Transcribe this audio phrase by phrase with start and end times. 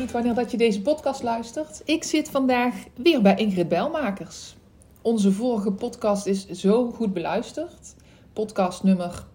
[0.00, 1.82] Niet wanneer dat je deze podcast luistert.
[1.84, 4.56] Ik zit vandaag weer bij Ingrid Belmakers.
[5.02, 7.94] Onze vorige podcast is zo goed beluisterd.
[8.32, 9.26] Podcast nummer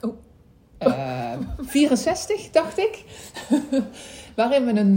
[0.00, 0.12] oh,
[0.86, 3.04] uh, 64, dacht ik.
[4.36, 4.96] Waarin we een,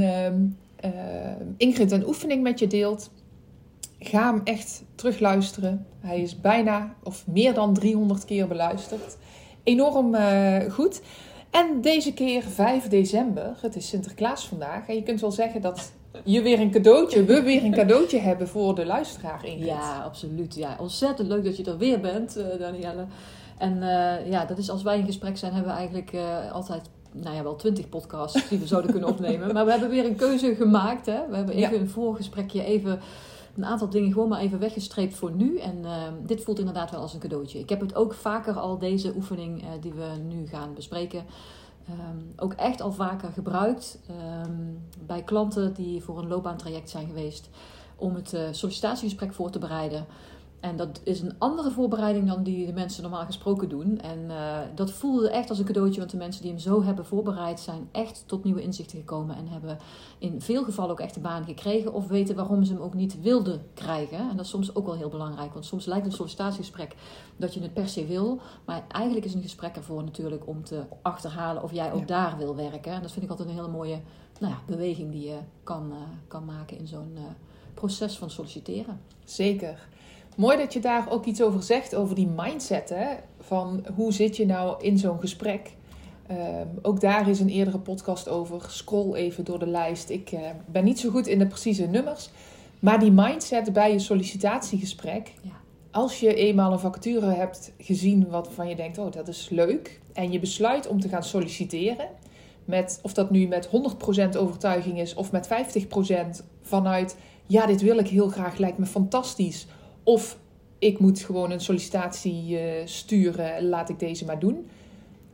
[0.85, 3.11] uh, Ingrid een oefening met je deelt.
[3.99, 5.85] Ga hem echt terugluisteren.
[5.99, 9.17] Hij is bijna of meer dan 300 keer beluisterd.
[9.63, 11.01] Enorm uh, goed.
[11.49, 14.87] En deze keer 5 december, het is Sinterklaas vandaag.
[14.87, 15.91] En je kunt wel zeggen dat
[16.23, 19.65] je weer een cadeautje, we weer een cadeautje hebben voor de luisteraar Ingrid.
[19.65, 20.55] Ja, absoluut.
[20.55, 20.75] Ja.
[20.79, 23.05] Ontzettend leuk dat je er weer bent, uh, Danielle.
[23.57, 26.89] En uh, ja, dat is als wij in gesprek zijn, hebben we eigenlijk uh, altijd,
[27.11, 29.51] nou ja, wel twintig podcasts die we zouden kunnen opnemen.
[29.53, 31.05] Maar we hebben weer een keuze gemaakt.
[31.05, 31.27] Hè?
[31.29, 31.79] We hebben even ja.
[31.79, 32.99] een voorgesprekje even
[33.59, 35.57] een aantal dingen gewoon maar even weggestreept voor nu.
[35.57, 37.59] En uh, dit voelt inderdaad wel als een cadeautje.
[37.59, 41.25] Ik heb het ook vaker al, deze oefening uh, die we nu gaan bespreken,
[41.89, 43.99] um, ook echt al vaker gebruikt
[44.45, 47.49] um, bij klanten die voor een loopbaantraject zijn geweest
[47.95, 50.05] om het uh, sollicitatiegesprek voor te bereiden.
[50.59, 53.99] En dat is een andere voorbereiding dan die de mensen normaal gesproken doen.
[53.99, 57.05] En uh, dat voelde echt als een cadeautje, want de mensen die hem zo hebben
[57.05, 59.35] voorbereid zijn echt tot nieuwe inzichten gekomen.
[59.35, 59.77] En hebben
[60.17, 63.21] in veel gevallen ook echt een baan gekregen of weten waarom ze hem ook niet
[63.21, 64.17] wilden krijgen.
[64.17, 66.95] En dat is soms ook wel heel belangrijk, want soms lijkt een sollicitatiegesprek
[67.37, 68.39] dat je het per se wil.
[68.65, 72.05] Maar eigenlijk is een gesprek ervoor natuurlijk om te achterhalen of jij ook ja.
[72.05, 72.91] daar wil werken.
[72.91, 73.99] En dat vind ik altijd een hele mooie
[74.39, 77.21] nou ja, beweging die je kan, uh, kan maken in zo'n uh,
[77.73, 79.01] proces van solliciteren.
[79.23, 79.87] Zeker.
[80.35, 82.89] Mooi dat je daar ook iets over zegt, over die mindset.
[82.89, 83.07] Hè?
[83.39, 85.71] Van hoe zit je nou in zo'n gesprek?
[86.31, 88.61] Um, ook daar is een eerdere podcast over.
[88.67, 90.09] Scroll even door de lijst.
[90.09, 92.29] Ik uh, ben niet zo goed in de precieze nummers.
[92.79, 95.33] Maar die mindset bij je sollicitatiegesprek.
[95.41, 95.51] Ja.
[95.91, 100.01] Als je eenmaal een vacature hebt gezien waarvan je denkt: oh, dat is leuk.
[100.13, 102.07] En je besluit om te gaan solliciteren.
[102.65, 103.69] Met, of dat nu met
[104.33, 105.49] 100% overtuiging is of met
[106.41, 107.15] 50% vanuit:
[107.45, 109.67] ja, dit wil ik heel graag, lijkt me fantastisch
[110.09, 110.39] of
[110.79, 114.67] ik moet gewoon een sollicitatie uh, sturen, laat ik deze maar doen.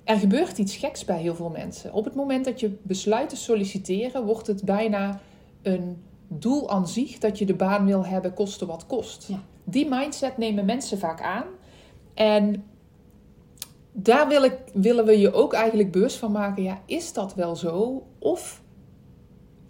[0.03, 1.93] Er gebeurt iets geks bij heel veel mensen.
[1.93, 5.19] Op het moment dat je besluit te solliciteren, wordt het bijna
[5.61, 9.27] een doel aan zich dat je de baan wil hebben, koste wat kost.
[9.27, 9.43] Ja.
[9.63, 11.45] Die mindset nemen mensen vaak aan.
[12.13, 12.63] En
[13.91, 16.63] daar wil ik, willen we je ook eigenlijk bewust van maken.
[16.63, 18.03] Ja, is dat wel zo?
[18.19, 18.61] Of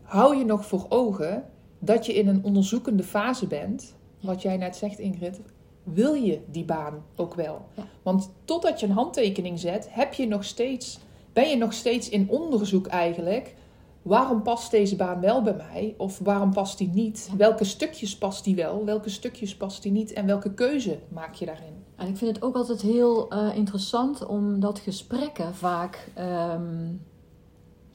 [0.01, 1.43] hou je nog voor ogen
[1.79, 3.95] dat je in een onderzoekende fase bent
[4.25, 5.39] wat jij net zegt, Ingrid,
[5.83, 7.65] wil je die baan ook wel?
[7.73, 7.83] Ja.
[8.03, 10.99] Want totdat je een handtekening zet, heb je nog steeds,
[11.33, 13.55] ben je nog steeds in onderzoek eigenlijk.
[14.01, 15.95] Waarom past deze baan wel bij mij?
[15.97, 17.27] Of waarom past die niet?
[17.31, 17.37] Ja.
[17.37, 18.85] Welke stukjes past die wel?
[18.85, 20.13] Welke stukjes past die niet?
[20.13, 21.83] En welke keuze maak je daarin?
[21.95, 26.11] En ik vind het ook altijd heel uh, interessant omdat gesprekken vaak.
[26.19, 27.01] Um,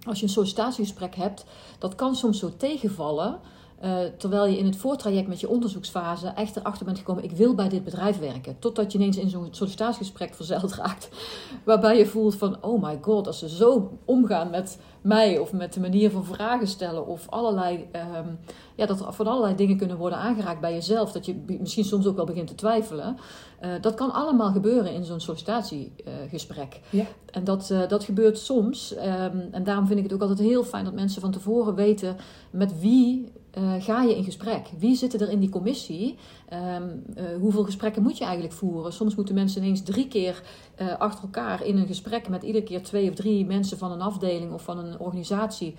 [0.07, 1.45] als je een sollicitatiegesprek hebt,
[1.79, 3.41] dat kan soms zo tegenvallen.
[3.85, 7.55] Uh, terwijl je in het voortraject met je onderzoeksfase echt erachter bent gekomen: ik wil
[7.55, 8.59] bij dit bedrijf werken.
[8.59, 11.09] Totdat je ineens in zo'n sollicitatiegesprek verzeild raakt.
[11.65, 15.73] Waarbij je voelt van: oh my god, als ze zo omgaan met mij of met
[15.73, 18.39] de manier van vragen stellen of allerlei, um,
[18.75, 21.13] ja, dat er van allerlei dingen kunnen worden aangeraakt bij jezelf.
[21.13, 23.17] Dat je misschien soms ook wel begint te twijfelen.
[23.65, 26.81] Uh, dat kan allemaal gebeuren in zo'n sollicitatiegesprek.
[26.91, 27.05] Ja.
[27.31, 28.95] En dat, uh, dat gebeurt soms.
[28.97, 32.17] Um, en daarom vind ik het ook altijd heel fijn dat mensen van tevoren weten
[32.51, 34.67] met wie uh, ga je in gesprek?
[34.79, 36.19] Wie zitten er in die commissie?
[36.53, 38.93] Um, uh, hoeveel gesprekken moet je eigenlijk voeren?
[38.93, 40.43] Soms moeten mensen ineens drie keer
[40.81, 44.01] uh, achter elkaar in een gesprek met iedere keer twee of drie mensen van een
[44.01, 45.75] afdeling of van een organisatie.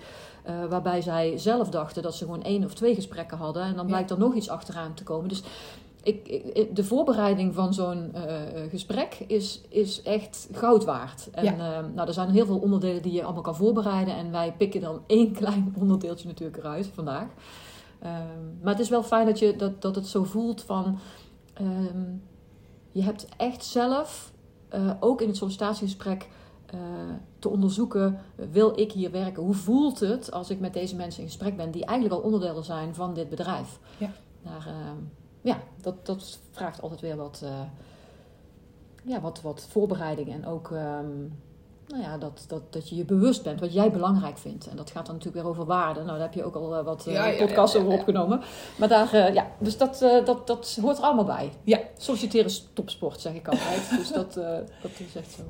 [0.68, 3.62] waarbij zij zelf dachten dat ze gewoon één of twee gesprekken hadden.
[3.62, 5.28] En dan blijkt er nog iets achteraan te komen.
[5.28, 5.42] Dus
[6.02, 8.22] ik, ik, de voorbereiding van zo'n uh,
[8.70, 11.30] gesprek is, is echt goud waard.
[11.30, 11.52] En ja.
[11.52, 14.16] uh, nou, er zijn heel veel onderdelen die je allemaal kan voorbereiden.
[14.16, 17.26] En wij pikken dan één klein onderdeeltje natuurlijk eruit vandaag.
[18.04, 20.98] Um, maar het is wel fijn dat, je, dat, dat het zo voelt van...
[21.60, 22.22] Um,
[22.92, 24.32] je hebt echt zelf,
[24.74, 26.28] uh, ook in het sollicitatiegesprek...
[27.38, 28.18] te onderzoeken,
[28.50, 29.42] wil ik hier werken?
[29.42, 31.70] Hoe voelt het als ik met deze mensen in gesprek ben...
[31.70, 33.78] die eigenlijk al onderdelen zijn van dit bedrijf?
[33.98, 34.10] Ja.
[34.42, 34.68] Daar,
[35.42, 37.60] ja, dat, dat vraagt altijd weer wat, uh,
[39.04, 41.32] ja, wat, wat voorbereiding en ook um,
[41.92, 44.68] nou ja, dat, dat, dat je je bewust bent wat jij belangrijk vindt.
[44.68, 46.00] En dat gaat dan natuurlijk weer over waarde.
[46.00, 47.98] Nou, daar heb je ook al uh, wat uh, Ja, ja, podcasts over ja.
[47.98, 48.40] opgenomen.
[48.76, 51.52] Maar daar, eh, ja, dus dat, eh, dat, dat hoort er allemaal bij.
[51.64, 51.78] Ja.
[51.96, 53.90] Solliciteren is topsport, zeg ik altijd.
[53.96, 55.42] dus dat, eh, dat is echt zo.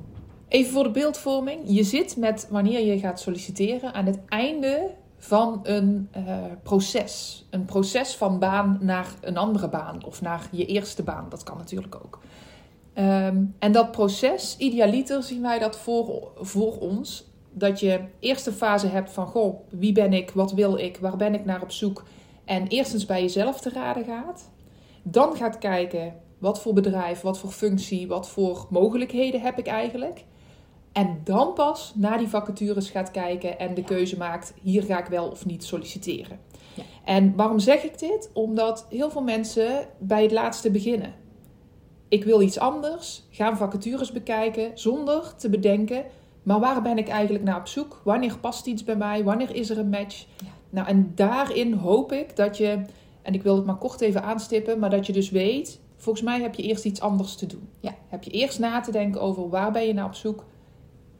[0.47, 1.61] Even voor de beeldvorming.
[1.65, 4.89] Je zit met wanneer je gaat solliciteren aan het einde
[5.23, 7.45] van een eh, proces.
[7.49, 11.25] Een proces van baan naar een andere baan of naar je eerste baan.
[11.29, 12.19] Dat kan natuurlijk ook.
[12.93, 17.25] Ehm, en dat proces, idealiter zien wij dat voor, voor ons.
[17.51, 21.33] Dat je eerste fase hebt van, goh, wie ben ik, wat wil ik, waar ben
[21.33, 22.03] ik naar op zoek.
[22.45, 24.49] En eerstens bij jezelf te raden gaat.
[25.03, 30.23] Dan gaat kijken, wat voor bedrijf, wat voor functie, wat voor mogelijkheden heb ik eigenlijk.
[30.93, 35.05] En dan pas naar die vacatures gaat kijken en de keuze maakt: hier ga ik
[35.05, 36.39] wel of niet solliciteren.
[36.73, 36.83] Ja.
[37.05, 38.29] En waarom zeg ik dit?
[38.33, 41.13] Omdat heel veel mensen bij het laatste beginnen.
[42.07, 46.05] Ik wil iets anders, gaan vacatures bekijken zonder te bedenken:
[46.43, 48.01] maar waar ben ik eigenlijk naar op zoek?
[48.03, 49.23] Wanneer past iets bij mij?
[49.23, 50.25] Wanneer is er een match?
[50.37, 50.47] Ja.
[50.69, 52.81] Nou, en daarin hoop ik dat je,
[53.21, 56.41] en ik wil het maar kort even aanstippen, maar dat je dus weet: volgens mij
[56.41, 57.69] heb je eerst iets anders te doen.
[57.79, 57.95] Ja.
[58.07, 60.43] Heb je eerst na te denken over waar ben je naar op zoek?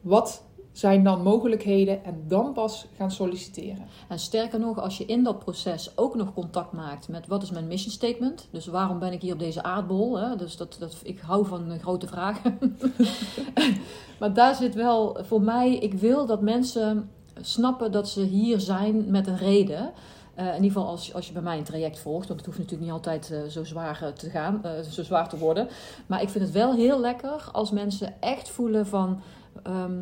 [0.04, 0.42] Wat
[0.72, 3.86] zijn dan mogelijkheden en dan pas gaan solliciteren.
[4.08, 7.50] En sterker nog, als je in dat proces ook nog contact maakt met wat is
[7.50, 8.48] mijn mission statement.
[8.50, 10.18] Dus waarom ben ik hier op deze aardbol?
[10.18, 10.36] Hè?
[10.36, 12.58] Dus dat, dat, ik hou van grote vragen.
[14.20, 17.10] maar daar zit wel voor mij, ik wil dat mensen
[17.40, 19.92] snappen dat ze hier zijn met een reden.
[20.34, 22.58] Eh, in ieder geval als, als je bij mij een traject volgt, want het hoeft
[22.58, 25.68] natuurlijk niet altijd eh, zo zwaar eh, te gaan, zo zwaar te worden.
[26.06, 29.20] Maar ik vind het wel heel lekker als mensen echt voelen van
[29.62, 30.00] ehm,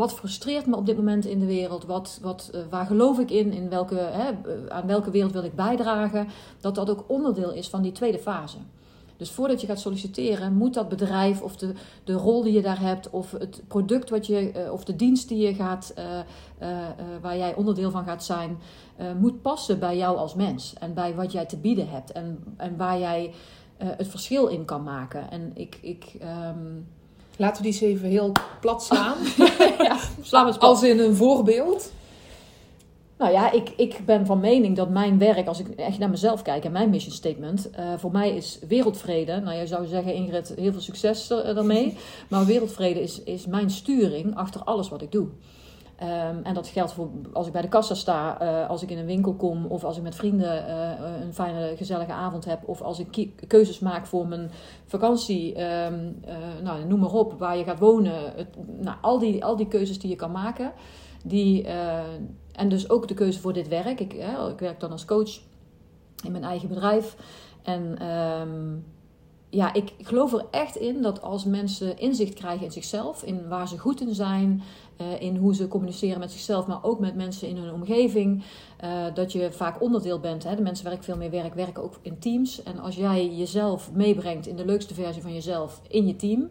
[0.00, 3.30] wat frustreert me op dit moment in de wereld, wat, wat, eh, waar geloof ik
[3.30, 6.28] in, in welke, hè, eh, aan welke wereld wil ik bijdragen,
[6.60, 8.56] dat dat ook onderdeel is van die tweede fase.
[9.16, 11.72] Dus voordat je gaat solliciteren, moet dat bedrijf of de,
[12.04, 15.28] de rol die je daar hebt, of het product wat je, eh, of de dienst
[15.28, 15.94] die je gaat,
[17.20, 18.58] waar jij onderdeel van gaat zijn,
[19.18, 22.76] moet passen bij jou als mens en bij wat jij te bieden hebt en, en
[22.76, 23.32] waar jij
[23.76, 25.30] het verschil in kan maken.
[25.30, 26.66] En ik, ik ehm,
[27.40, 29.16] Laten we die eens even heel plat slaan.
[29.88, 30.70] ja, sla me eens plat.
[30.70, 31.92] Als in een voorbeeld.
[33.18, 36.42] Nou ja, ik, ik ben van mening dat mijn werk, als ik echt naar mezelf
[36.42, 39.40] kijk en mijn mission statement, eh, voor mij is wereldvrede.
[39.40, 41.96] Nou, je zou zeggen, Ingrid, heel veel succes er- daarmee.
[42.28, 45.26] Maar wereldvrede is, is mijn sturing achter alles wat ik doe.
[46.00, 48.98] Ehm, en dat geldt voor als ik bij de kassa sta, eh, als ik in
[48.98, 52.82] een winkel kom, of als ik met vrienden eh, een fijne, gezellige avond heb, of
[52.82, 54.50] als ik keuzes maak voor mijn
[54.86, 58.32] vakantie, ehm, eh, nou, noem maar op, waar je gaat wonen.
[58.36, 60.72] Het, nou, al, die, al die keuzes die je kan maken,
[61.24, 61.98] die, eh,
[62.52, 64.00] en dus ook de keuze voor dit werk.
[64.00, 64.12] Ik,
[64.50, 65.40] ik werk dan als coach
[66.24, 67.16] in mijn eigen bedrijf.
[67.62, 68.76] En ehm,
[69.50, 73.68] ja, ik geloof er echt in dat als mensen inzicht krijgen in zichzelf, in waar
[73.68, 74.62] ze goed in zijn,
[74.96, 78.42] eh, in hoe ze communiceren met zichzelf, maar ook met mensen in hun omgeving,
[78.76, 80.44] eh, dat je vaak onderdeel bent.
[80.44, 80.56] Hè?
[80.56, 82.62] De mensen waar ik veel mee werk, werken ook in teams.
[82.62, 86.48] En als jij jezelf meebrengt in de leukste versie van jezelf in je team,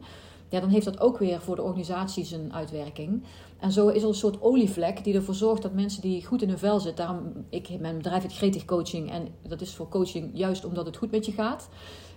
[0.49, 3.23] ja, dan heeft dat ook weer voor de organisatie zijn uitwerking.
[3.59, 6.49] En zo is er een soort olievlek die ervoor zorgt dat mensen die goed in
[6.49, 7.05] hun vel zitten.
[7.05, 9.11] Daarom, ik, mijn bedrijf heet Gretig Coaching.
[9.11, 11.69] En dat is voor coaching juist omdat het goed met je gaat.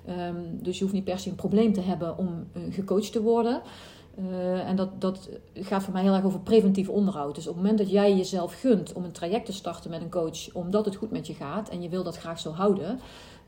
[0.07, 3.23] Ehm, dus je hoeft niet per se een probleem te hebben om eh, gecoacht te
[3.23, 3.63] worden.
[4.15, 7.35] Eh, en dat, dat gaat voor mij heel erg over preventief onderhoud.
[7.35, 10.11] Dus op het moment dat jij jezelf gunt om een traject te starten met een
[10.11, 12.99] coach, omdat het goed met je gaat en je wil dat graag zo houden,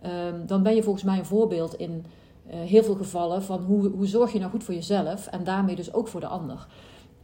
[0.00, 2.04] ehm, dan ben je volgens mij een voorbeeld in
[2.46, 5.76] eh, heel veel gevallen van hoe, hoe zorg je nou goed voor jezelf en daarmee
[5.76, 6.66] dus ook voor de ander.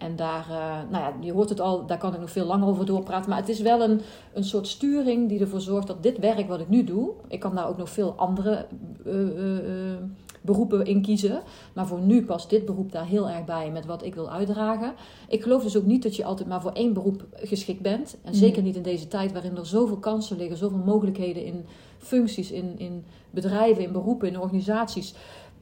[0.00, 2.68] En daar, eh, nou ja, je hoort het al, daar kan ik nog veel langer
[2.68, 3.30] over doorpraten.
[3.30, 4.00] Maar het is wel een,
[4.32, 7.54] een soort sturing die ervoor zorgt dat dit werk wat ik nu doe, ik kan
[7.54, 8.66] daar ook nog veel andere
[9.04, 9.96] eh, eh,
[10.40, 11.42] beroepen in kiezen.
[11.72, 14.94] Maar voor nu past dit beroep daar heel erg bij met wat ik wil uitdragen.
[15.28, 18.16] Ik geloof dus ook niet dat je altijd maar voor één beroep geschikt bent.
[18.22, 21.64] En zeker niet in deze tijd waarin er zoveel kansen liggen, zoveel mogelijkheden in
[21.98, 25.14] functies, in, in bedrijven, in beroepen, in organisaties.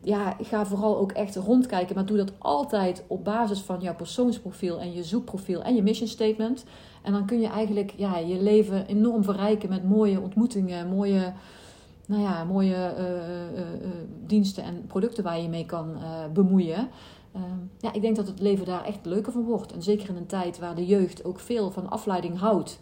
[0.03, 4.81] Ja, ga vooral ook echt rondkijken, maar doe dat altijd op basis van jouw persoonsprofiel
[4.81, 6.65] en je zoekprofiel en je mission statement.
[7.03, 11.33] En dan kun je eigenlijk ja, je leven enorm verrijken met mooie ontmoetingen, mooie,
[12.07, 13.91] nou ja, mooie eh, eh, eh,
[14.27, 15.97] diensten en producten waar je mee kan
[16.33, 16.89] bemoeien.
[17.33, 19.73] Ehm, ja, ik denk dat het leven daar echt leuker van wordt.
[19.73, 22.79] En zeker in een tijd waar de jeugd ook veel van afleiding houdt.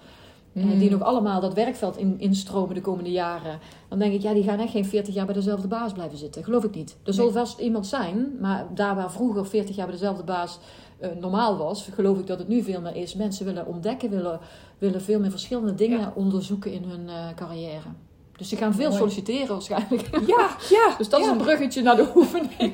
[0.57, 0.79] Eh, Mm.
[0.79, 3.59] die nog allemaal dat werkveld in, instromen de komende jaren.
[3.89, 6.45] Dan denk ik, ja, die gaan echt geen 40 jaar bij dezelfde baas blijven zitten.
[6.45, 6.97] Geloof ik niet.
[7.05, 7.35] Er zal Nee.
[7.35, 10.59] vast iemand zijn, maar daar waar vroeger 40 jaar bij dezelfde baas
[10.99, 13.15] eh, normaal was, geloof ik dat het nu veel meer is.
[13.15, 14.41] Mensen willen ontdekken, willen,
[14.79, 16.13] willen veel meer verschillende dingen Ja.
[16.15, 17.89] onderzoeken in hun eh, carrière.
[18.37, 18.99] Dus ze gaan veel Mooi.
[18.99, 20.09] solliciteren waarschijnlijk.
[20.27, 20.95] Ja, ja.
[20.99, 21.27] Dus dat ja.
[21.27, 22.73] is een bruggetje naar de oefening.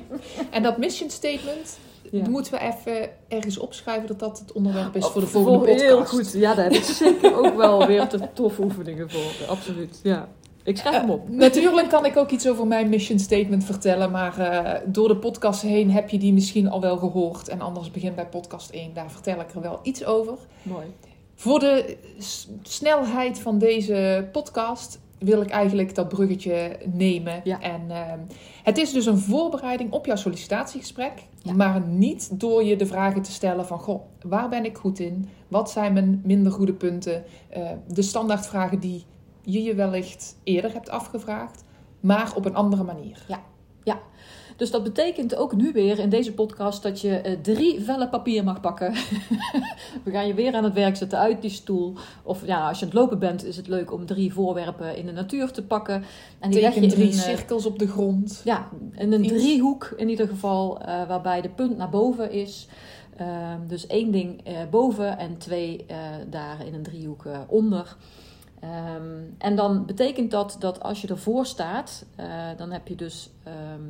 [0.51, 1.79] En dat mission statement,
[2.12, 2.28] Ja.
[2.28, 5.83] Moeten we even ergens opschrijven dat dat het onderwerp is Oh, voor de volgende podcast?
[5.83, 6.33] Heel goed.
[6.33, 9.47] Ja, daar heb ik zeker ook wel weer te toffe oefeningen voor.
[9.49, 10.00] Absoluut.
[10.02, 10.28] Ja.
[10.64, 11.28] Ik schrijf hem op.
[11.28, 15.16] Eh, natuurlijk kan ik ook iets over mijn mission statement vertellen, maar eh, door de
[15.16, 17.49] podcast heen heb je die misschien al wel gehoord.
[17.49, 20.35] En anders begin bij podcast 1, daar vertel ik er wel iets over.
[20.62, 20.87] Mooi.
[21.35, 21.97] Voor de
[22.62, 27.41] snelheid van deze podcast wil ik eigenlijk dat bruggetje nemen.
[27.45, 27.61] Ja.
[27.61, 28.19] En ehm,
[28.62, 31.12] het is dus een voorbereiding op jouw sollicitatiegesprek,
[31.43, 31.52] Ja.
[31.52, 35.29] maar niet door je de vragen te stellen van, goh, waar ben ik goed in?
[35.49, 37.25] Wat zijn mijn minder goede punten?
[37.49, 39.05] Eh, de standaardvragen die
[39.43, 41.64] je je wellicht eerder hebt afgevraagd,
[42.00, 43.25] maar op een andere manier.
[44.62, 48.45] Dus dat betekent ook nu weer in deze podcast dat je eh, drie vellen papier
[48.45, 48.92] mag pakken.
[50.04, 51.95] We gaan je weer aan het werk zetten uit die stoel.
[52.23, 55.07] Of ja, als je aan het lopen bent, is het leuk om drie voorwerpen in
[55.07, 56.04] de natuur te pakken.
[56.38, 58.40] En die leg je in drie eh, cirkels op de grond.
[58.45, 62.69] Ja, in een driehoek in ieder geval, eh, waarbij de punt naar boven is.
[63.16, 65.87] Ehm, dus één ding boven en twee
[66.31, 67.97] daar in een driehoek eh, onder.
[68.61, 72.04] Ehm, en dan betekent dat dat als je ervoor staat,
[72.57, 73.83] dan heb je dus ehm,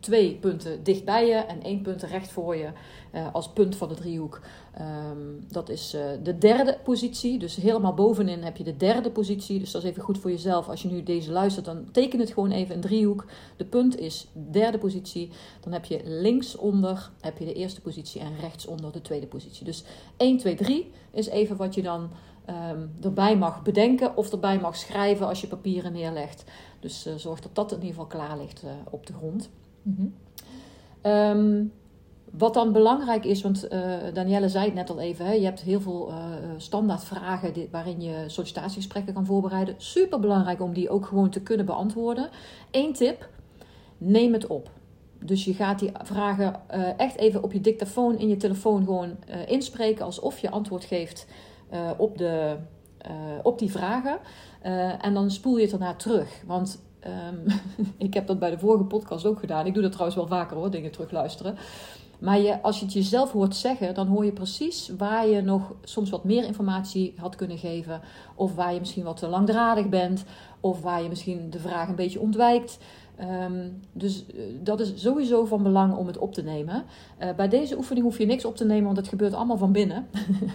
[0.00, 2.68] twee punten dicht bij je en één punt recht voor je
[3.10, 4.40] eh, als punt van de driehoek.
[4.74, 7.38] Ehm, dat is eh, de derde positie.
[7.38, 9.58] Dus helemaal bovenin heb je de derde positie.
[9.58, 10.68] Dus dat is even goed voor jezelf.
[10.68, 13.24] Als je nu deze luistert, dan teken het gewoon even een driehoek.
[13.56, 15.30] De punt is derde positie.
[15.60, 19.64] Dan heb je linksonder heb je de eerste positie en rechtsonder de tweede positie.
[19.64, 19.84] Dus
[20.16, 22.10] 1, 2, 3 is even wat je dan
[22.44, 26.44] ehm, erbij mag bedenken of erbij mag schrijven als je papieren neerlegt.
[26.80, 29.50] Dus eh, zorg dat dat in ieder geval klaar ligt op de grond.
[29.86, 30.06] Mhm.
[31.00, 31.64] Ehm,
[32.32, 33.80] wat dan belangrijk is, want eh
[34.12, 36.16] Danielle zei het net al even, hè, je hebt heel veel eh
[36.56, 39.74] standaard vragen die- waarin je sollicitatiegesprekken kan voorbereiden.
[39.78, 42.28] Super belangrijk om die ook gewoon te kunnen beantwoorden.
[42.70, 43.28] Eén tip,
[43.98, 44.70] neem het op.
[45.24, 49.16] Dus je gaat die vragen eh, echt even op je dictafoon in je telefoon gewoon
[49.46, 51.26] inspreken alsof je antwoord geeft
[51.96, 52.56] op, de,
[53.42, 54.18] op die vragen.
[55.00, 56.42] En dan spoel je het daarna terug.
[56.46, 57.58] Want ehm,
[58.06, 59.66] ik heb dat bij de vorige podcast ook gedaan.
[59.66, 61.56] Ik doe dat trouwens wel vaker hoor, dingen terugluisteren.
[62.18, 65.74] Maar je, als je het jezelf hoort zeggen, dan hoor je precies waar je nog
[65.84, 68.00] soms wat meer informatie had kunnen geven.
[68.34, 70.24] Of waar je misschien wat te langdradig bent.
[70.60, 72.78] Of waar je misschien de vraag een beetje ontwijkt.
[73.16, 76.84] Ehm, dus eh, dat is sowieso van belang om het op te nemen.
[77.18, 79.72] Eh, bij deze oefening hoef je niks op te nemen, want het gebeurt allemaal van
[79.72, 80.06] binnen.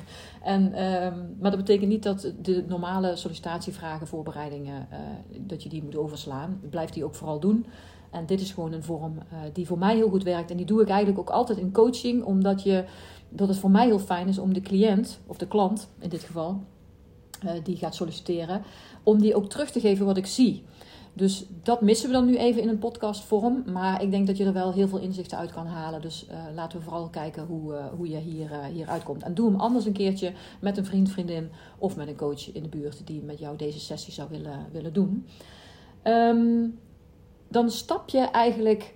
[0.43, 4.99] en, ehm, maar dat betekent niet dat de normale sollicitatievragen, voorbereidingen, eh,
[5.39, 6.59] dat je die moet overslaan.
[6.69, 7.65] Blijf die ook vooral doen.
[8.11, 9.17] En dit is gewoon een vorm
[9.53, 10.51] die voor mij heel goed werkt.
[10.51, 12.85] En die doe ik eigenlijk ook altijd in coaching, omdat je,
[13.29, 16.23] dat het voor mij heel fijn is om de cliënt, of de klant in dit
[16.23, 16.63] geval,
[17.63, 18.61] die gaat solliciteren,
[19.03, 20.63] om die ook terug te geven wat ik zie.
[21.13, 23.63] Dus dat missen we dan nu even in een podcastvorm.
[23.71, 26.01] Maar ik denk dat je er wel heel veel inzichten uit kan halen.
[26.01, 29.23] Dus eh, laten we vooral kijken hoe, eh, hoe je hier, eh, hier uitkomt.
[29.23, 32.63] En doe hem anders een keertje met een vriend, vriendin of met een coach in
[32.63, 35.25] de buurt die met jou deze sessie zou willen, willen doen.
[36.01, 36.67] Ehm,
[37.47, 38.93] dan stap je eigenlijk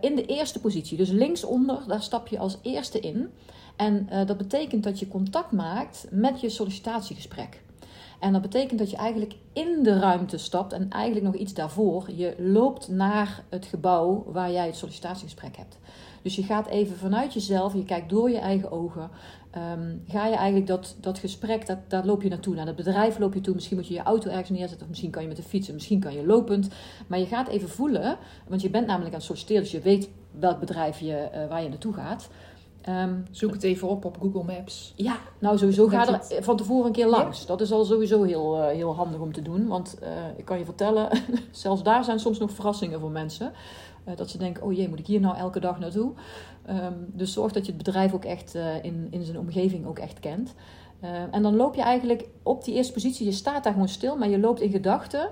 [0.00, 0.96] in de eerste positie.
[0.96, 3.30] Dus linksonder, daar stap je als eerste in.
[3.76, 7.62] En dat betekent dat je contact maakt met je sollicitatiegesprek.
[8.18, 12.10] En dat betekent dat je eigenlijk in de ruimte stapt en eigenlijk nog iets daarvoor.
[12.14, 15.78] Je loopt naar het gebouw waar jij het sollicitatiegesprek hebt.
[16.22, 19.10] Dus je gaat even vanuit jezelf, je kijkt door je eigen ogen.
[19.50, 22.54] ehm, ga je eigenlijk dat, dat gesprek, dat, daar loop je naartoe.
[22.54, 23.54] Naar het bedrijf loop je toe.
[23.54, 24.80] Misschien moet je je auto ergens neerzetten.
[24.80, 25.74] Of misschien kan je met de fietsen.
[25.74, 26.68] Misschien kan je lopend.
[27.06, 28.16] Maar je gaat even voelen.
[28.46, 29.62] Want je bent namelijk aan het solliciteren.
[29.62, 30.08] Dus je weet
[30.38, 32.28] welk bedrijf je, eh, waar je naartoe gaat.
[32.88, 34.92] Ehm, Zoek het even op op Google Maps.
[34.96, 37.46] ja, nou sowieso ga er van tevoren een keer langs.
[37.46, 39.66] Dat is al sowieso heel, eh, heel handig om te doen.
[39.66, 41.08] Want eh, ik kan je vertellen,
[41.50, 43.52] zelfs daar zijn soms nog verrassingen voor mensen.
[44.04, 46.12] Eh, dat ze denken, oh jee, moet ik hier nou elke dag naartoe?
[46.66, 50.20] Ehm, dus zorg dat je het bedrijf ook echt in, in zijn omgeving ook echt
[50.20, 50.54] kent.
[51.00, 53.26] Eh, en dan loop je eigenlijk op die eerste positie.
[53.26, 55.30] Je staat daar gewoon stil, maar je loopt in gedachten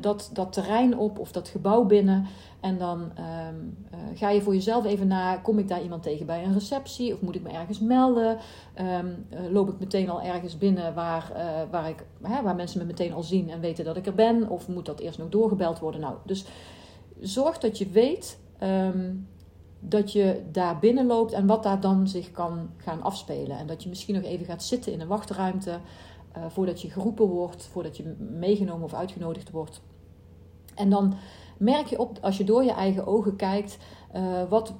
[0.00, 2.26] dat, dat terrein op of dat gebouw binnen.
[2.64, 3.54] En dan ehm,
[3.90, 7.12] eh, ga je voor jezelf even na, kom ik daar iemand tegen bij een receptie?
[7.14, 8.38] Of moet ik me ergens melden?
[8.74, 12.78] Ehm, eh, loop ik meteen al ergens binnen waar, eh, waar, ik, hè, waar mensen
[12.78, 14.48] me meteen al zien en weten dat ik er ben?
[14.48, 16.00] Of moet dat eerst nog doorgebeld worden?
[16.00, 16.44] Nou, dus
[17.20, 19.14] zorg dat je weet ehm,
[19.80, 23.58] dat je daar binnen loopt en wat daar dan zich kan gaan afspelen.
[23.58, 25.78] En dat je misschien nog even gaat zitten in een wachtruimte
[26.48, 29.80] voordat je geroepen wordt, voordat je meegenomen of uitgenodigd wordt.
[30.74, 31.14] En dan
[31.58, 33.78] merk je op, als je door je eigen ogen kijkt,
[34.14, 34.74] eh, wat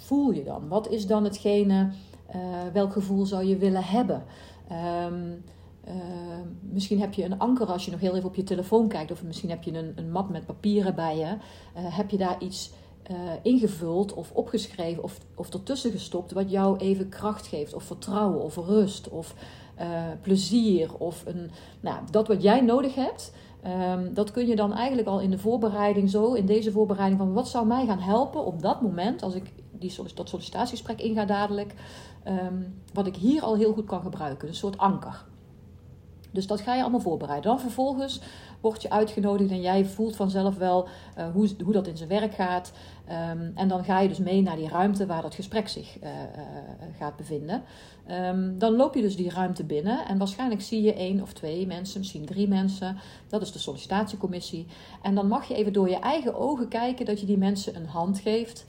[0.00, 0.68] voel je dan?
[0.68, 1.90] Wat is dan hetgene,
[2.26, 2.40] eh,
[2.72, 4.24] welk gevoel zou je willen hebben?
[4.68, 5.32] Ehm,
[5.84, 5.94] eh,
[6.60, 9.22] misschien heb je een anker als je nog heel even op je telefoon kijkt, of
[9.22, 11.36] misschien heb je een, een map met papieren bij je.
[11.74, 12.72] Heb je daar iets
[13.42, 18.56] ingevuld of opgeschreven of, of ertussen gestopt wat jou even kracht geeft, of vertrouwen, of
[18.56, 19.34] rust, of
[20.22, 23.32] plezier, of een, nou, dat wat jij nodig hebt.
[23.66, 27.32] Um, dat kun je dan eigenlijk al in de voorbereiding zo, in deze voorbereiding van
[27.32, 31.74] wat zou mij gaan helpen op dat moment, als ik die dat sollicitatiegesprek inga dadelijk,
[32.26, 34.48] um, wat ik hier al heel goed kan gebruiken.
[34.48, 35.24] Een soort anker.
[36.30, 37.50] Dus dat ga je allemaal voorbereiden.
[37.50, 38.20] Dan vervolgens
[38.60, 42.34] word je uitgenodigd en jij voelt vanzelf wel uh, hoe, hoe dat in zijn werk
[42.34, 42.72] gaat.
[43.32, 46.08] Um, en dan ga je dus mee naar die ruimte waar dat gesprek zich uh,
[46.08, 46.14] uh,
[46.98, 47.62] gaat bevinden.
[48.10, 51.66] Um, dan loop je dus die ruimte binnen en waarschijnlijk zie je één of twee
[51.66, 52.98] mensen, misschien drie mensen.
[53.28, 54.66] Dat is de sollicitatiecommissie.
[55.02, 57.86] En dan mag je even door je eigen ogen kijken dat je die mensen een
[57.86, 58.66] hand geeft.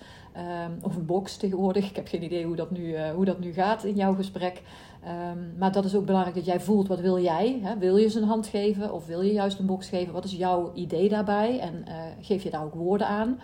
[0.66, 1.90] Um, of een box tegenwoordig.
[1.90, 4.62] Ik heb geen idee hoe dat nu, hoe dat nu gaat in jouw gesprek.
[5.04, 7.60] Um, maar dat is ook belangrijk dat jij voelt, wat wil jij?
[7.64, 7.78] Hè?
[7.78, 10.14] Wil je ze een hand geven of wil je juist een box geven?
[10.14, 11.60] Wat is jouw idee daarbij?
[11.60, 13.40] En uh, geef je daar ook woorden aan?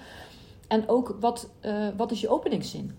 [0.68, 2.92] En ook, wat, uh, wat is je openingszin?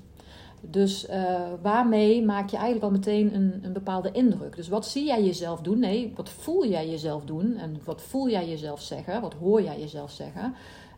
[0.60, 4.56] Dus uh, waarmee maak je eigenlijk al meteen een, een bepaalde indruk?
[4.56, 5.78] Dus wat zie jij jezelf doen?
[5.78, 7.56] Nee, wat voel jij jezelf doen?
[7.56, 9.20] En wat voel jij jezelf zeggen?
[9.20, 10.54] Wat hoor jij jezelf zeggen?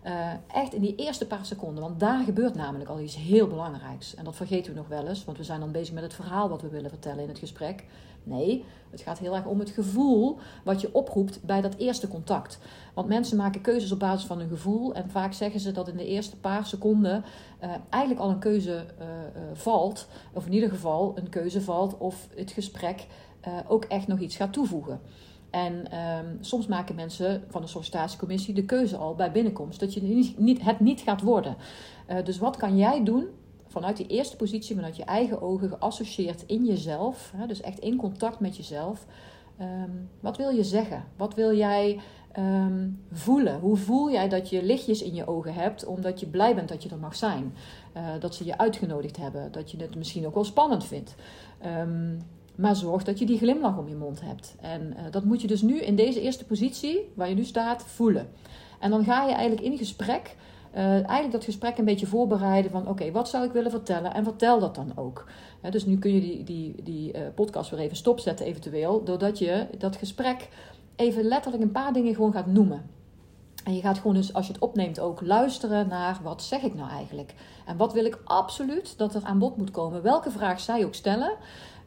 [0.07, 1.83] Uh, echt in die eerste paar seconden.
[1.83, 4.15] Want daar gebeurt namelijk al iets heel belangrijks.
[4.15, 6.49] En dat vergeten we nog wel eens, want we zijn dan bezig met het verhaal
[6.49, 7.85] wat we willen vertellen in het gesprek.
[8.23, 12.59] Nee, het gaat heel erg om het gevoel wat je oproept bij dat eerste contact.
[12.95, 14.95] Want mensen maken keuzes op basis van hun gevoel.
[14.95, 17.25] En vaak zeggen ze dat in de eerste paar seconden
[17.63, 19.07] uh, eigenlijk al een keuze uh,
[19.53, 20.09] valt.
[20.33, 23.07] Of in ieder geval een keuze valt of het gesprek
[23.69, 25.01] ook echt nog iets gaat toevoegen.
[25.51, 30.35] En um, soms maken mensen van de sollicitatiecommissie de keuze al bij binnenkomst dat je
[30.37, 31.57] niet, het niet gaat worden.
[32.11, 33.27] Uh, dus wat kan jij doen
[33.67, 37.97] vanuit die eerste positie, vanuit je eigen ogen, geassocieerd in jezelf, hè, dus echt in
[37.97, 39.07] contact met jezelf.
[39.61, 41.05] Um, wat wil je zeggen?
[41.17, 42.01] Wat wil jij
[42.39, 43.61] um, voelen?
[43.61, 46.83] Hoe voel jij dat je lichtjes in je ogen hebt, omdat je blij bent dat
[46.83, 47.55] je er mag zijn?
[47.97, 51.15] Uh, dat ze je uitgenodigd hebben, dat je het misschien ook wel spannend vindt.
[51.67, 52.19] Um,
[52.59, 54.55] maar zorg dat je die glimlach om je mond hebt.
[54.61, 57.83] En uh, dat moet je dus nu in deze eerste positie, waar je nu staat,
[57.83, 58.29] voelen.
[58.79, 60.37] En dan ga je eigenlijk in gesprek,
[60.75, 62.89] uh, eigenlijk dat gesprek een beetje voorbereiden van...
[62.89, 64.15] oké, wat zou ik willen vertellen?
[64.15, 65.27] En vertel dat dan ook.
[65.71, 69.05] Dus nu kun je die, die, die podcast weer even stopzetten eventueel...
[69.05, 70.49] doordat je dat gesprek
[70.97, 72.91] even letterlijk een paar dingen gewoon gaat noemen.
[73.65, 76.75] En je gaat gewoon dus, als je het opneemt, ook luisteren naar wat zeg ik
[76.75, 77.35] nou eigenlijk?
[77.67, 80.03] En wat wil ik absoluut dat er aan bod moet komen?
[80.03, 81.33] Welke vraag zij ook stellen...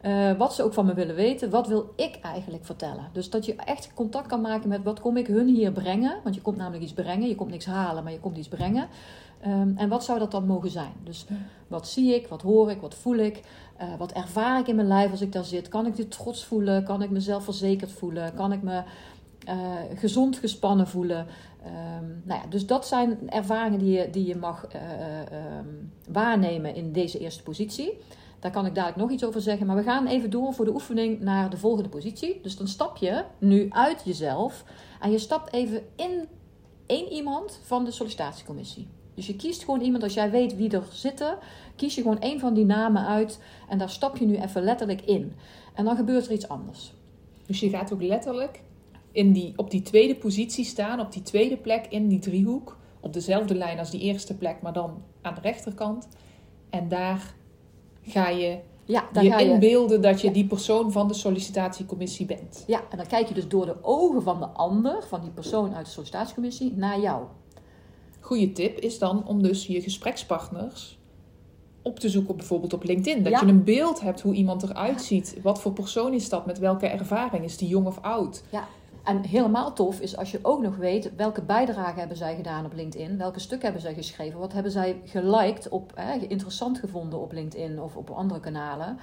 [0.05, 3.09] Uh, wat ze ook van me willen weten, wat wil ik eigenlijk vertellen?
[3.13, 6.19] Dus dat je echt contact kan maken met wat kom ik hun hier brengen.
[6.23, 8.87] Want je komt namelijk iets brengen, je komt niks halen, maar je komt iets brengen.
[9.47, 10.93] Um, en wat zou dat dan mogen zijn?
[11.03, 11.25] Dus
[11.67, 13.41] wat zie ik, wat hoor ik, wat voel ik?
[13.81, 15.67] Uh, wat ervaar ik in mijn lijf als ik daar zit?
[15.67, 16.83] Kan ik dit trots voelen?
[16.83, 18.33] Kan ik mezelf verzekerd voelen?
[18.33, 18.83] Kan ik me
[19.47, 19.53] uh,
[19.95, 21.27] gezond gespannen voelen?
[21.65, 26.91] Um, nou ja, dus dat zijn ervaringen die je, die je mag um, waarnemen in
[26.91, 27.97] deze eerste positie.
[28.41, 29.67] Daar kan ik dadelijk nog iets over zeggen.
[29.67, 32.39] Maar we gaan even door voor de oefening naar de volgende positie.
[32.41, 34.63] Dus dan stap je nu uit jezelf
[34.99, 36.27] en je stapt even in
[36.85, 38.87] één iemand van de sollicitatiecommissie.
[39.15, 41.37] Dus je kiest gewoon iemand, als jij weet wie er zitten,
[41.75, 45.01] kies je gewoon één van die namen uit en daar stap je nu even letterlijk
[45.01, 45.33] in.
[45.73, 46.93] En dan gebeurt er iets anders.
[47.45, 48.61] Dus je gaat ook letterlijk
[49.11, 53.13] in die, op die tweede positie staan, op die tweede plek in die driehoek, op
[53.13, 56.07] dezelfde lijn als die eerste plek, maar dan aan de rechterkant.
[56.69, 57.33] En daar
[58.01, 62.25] ga je ja, dan je ga je inbeelden dat je die persoon van de sollicitatiecommissie
[62.25, 62.63] bent.
[62.67, 65.73] Ja, en dan kijk je dus door de ogen van de ander, van die persoon
[65.73, 67.23] uit de sollicitatiecommissie, naar jou.
[68.19, 70.99] Goede tip is dan om dus je gesprekspartners
[71.81, 73.23] op te zoeken, bijvoorbeeld op LinkedIn.
[73.23, 75.37] Dat je een beeld hebt hoe iemand eruit ziet.
[75.41, 76.45] Wat voor persoon is dat?
[76.45, 77.43] Met welke ervaring?
[77.43, 78.43] Is die jong of oud?
[78.51, 78.67] Ja.
[79.03, 82.73] En helemaal tof is als je ook nog weet welke bijdrage hebben zij gedaan op
[82.73, 85.93] LinkedIn, welke stukken hebben zij geschreven, wat hebben zij geliked op,
[86.27, 88.97] interessant gevonden op LinkedIn of op andere kanalen.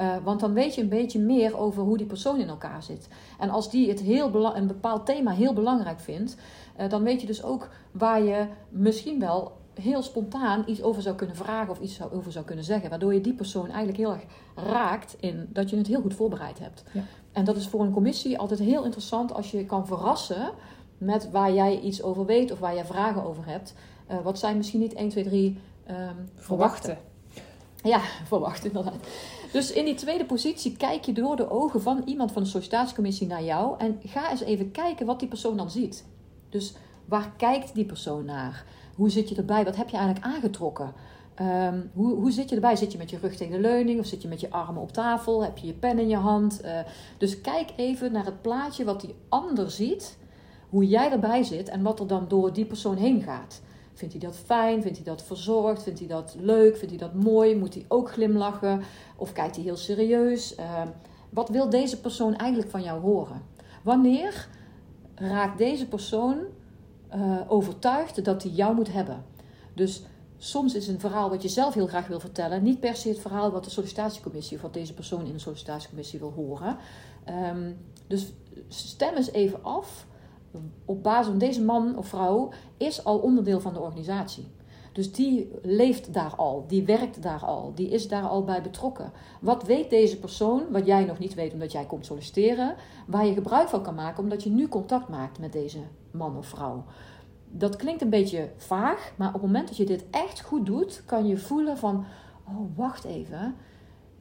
[0.00, 3.08] Uh, want dan weet je een beetje meer over hoe die persoon in elkaar zit.
[3.38, 6.36] En als die het heel een bepaald thema heel belangrijk vindt,
[6.80, 11.16] uh, dan weet je dus ook waar je misschien wel heel spontaan iets over zou
[11.16, 12.90] kunnen vragen of iets over zou kunnen zeggen.
[12.90, 16.58] Waardoor je die persoon eigenlijk heel erg raakt in dat je het heel goed voorbereid
[16.58, 16.84] hebt.
[16.92, 17.02] Ja.
[17.36, 20.50] En dat is voor een commissie altijd heel interessant als je kan verrassen
[20.98, 23.74] met waar jij iets over weet of waar jij vragen over hebt.
[24.10, 25.58] Uh, wat zij misschien niet 1, 2, 3
[25.90, 25.96] um,
[26.34, 26.98] verwachten.
[27.82, 28.00] Ja,
[28.32, 29.06] verwachten inderdaad.
[29.52, 33.26] Dus in die tweede positie kijk je door de ogen van iemand van de sollicitatiecommissie
[33.26, 33.78] naar jou.
[33.78, 36.04] En ga eens even kijken wat die persoon dan ziet.
[36.48, 38.64] Dus waar kijkt die persoon naar?
[38.94, 39.64] Hoe zit je erbij?
[39.64, 40.92] Wat heb je eigenlijk aangetrokken?
[41.40, 42.76] Um, hoe, hoe zit je erbij?
[42.76, 44.92] Zit je met je rug tegen de leuning of zit je met je armen op
[44.92, 45.42] tafel?
[45.42, 46.64] Heb je je pen in je hand?
[46.64, 46.78] Uh,
[47.18, 50.18] dus kijk even naar het plaatje wat die ander ziet,
[50.68, 53.62] hoe jij erbij zit en wat er dan door die persoon heen gaat.
[53.94, 54.82] Vindt hij dat fijn?
[54.82, 55.82] Vindt hij dat verzorgd?
[55.82, 56.76] Vindt hij dat leuk?
[56.76, 57.56] Vindt hij dat mooi?
[57.56, 58.82] Moet hij ook glimlachen?
[59.16, 60.54] Of kijkt hij heel serieus?
[60.54, 60.88] Ehm,
[61.30, 63.42] wat wil deze persoon eigenlijk van jou horen?
[63.82, 64.48] Wanneer
[65.14, 66.36] raakt deze persoon
[67.14, 69.24] uh, overtuigd dat hij jou moet hebben?
[69.74, 70.02] Dus
[70.38, 73.18] soms is een verhaal wat je zelf heel graag wil vertellen, niet per se het
[73.18, 76.76] verhaal wat de sollicitatiecommissie of wat deze persoon in de sollicitatiecommissie wil horen.
[77.24, 77.72] Ehm,
[78.06, 78.32] dus
[78.68, 80.06] stem eens even af
[80.84, 84.46] op basis van deze man of vrouw is al onderdeel van de organisatie.
[84.92, 89.12] Dus die leeft daar al, die werkt daar al, die is daar al bij betrokken.
[89.40, 92.74] Wat weet deze persoon, wat jij nog niet weet omdat jij komt solliciteren,
[93.06, 95.78] waar je gebruik van kan maken omdat je nu contact maakt met deze
[96.10, 96.84] man of vrouw?
[97.58, 101.02] Dat klinkt een beetje vaag, maar op het moment dat je dit echt goed doet,
[101.06, 102.04] kan je voelen van,
[102.48, 103.54] oh wacht even,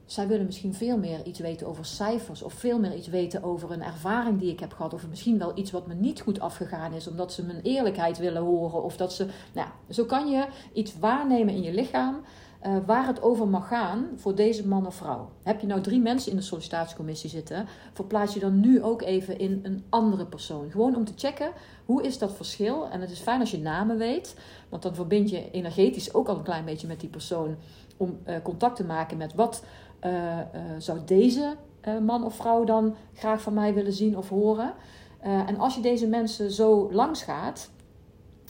[0.05, 3.71] zij willen misschien veel meer iets weten over cijfers of veel meer iets weten over
[3.71, 4.93] een ervaring die ik heb gehad.
[4.93, 8.41] Of misschien wel iets wat me niet goed afgegaan is, omdat ze mijn eerlijkheid willen
[8.41, 8.83] horen.
[8.83, 9.27] Of dat ze.
[9.53, 12.21] Nou, zo kan je iets waarnemen in je lichaam
[12.65, 15.29] uh, waar het over mag gaan voor deze man of vrouw.
[15.43, 19.39] Heb je nou drie mensen in de sollicitatiecommissie zitten, verplaats je dan nu ook even
[19.39, 20.71] in een andere persoon.
[20.71, 21.51] Gewoon om te checken
[21.85, 22.89] hoe is dat verschil.
[22.89, 24.35] En het is fijn als je namen weet,
[24.69, 27.55] want dan verbind je energetisch ook al een klein beetje met die persoon
[27.97, 29.63] om uh, contact te maken met wat
[30.05, 30.39] uh,
[30.77, 31.55] zou deze
[32.01, 34.73] man of vrouw dan graag van mij willen zien of horen.
[35.21, 37.69] en als je deze mensen zo langs gaat,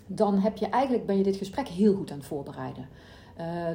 [0.07, 2.87] dan heb je eigenlijk, ben je dit gesprek heel goed aan het voorbereiden.